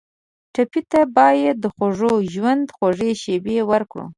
[0.53, 1.93] ټپي ته باید د خوږ
[2.33, 4.05] ژوند خوږې شېبې ورکړو.